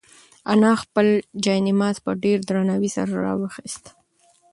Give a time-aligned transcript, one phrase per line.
[0.51, 1.07] انا خپل
[1.45, 3.83] جاینماز په ډېر درناوي سره راواخیست.